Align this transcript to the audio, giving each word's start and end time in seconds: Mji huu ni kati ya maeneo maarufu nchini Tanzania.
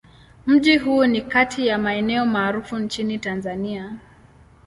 Mji 0.47 0.77
huu 0.77 1.05
ni 1.05 1.21
kati 1.21 1.67
ya 1.67 1.77
maeneo 1.77 2.25
maarufu 2.25 2.77
nchini 2.79 3.19
Tanzania. 3.19 3.95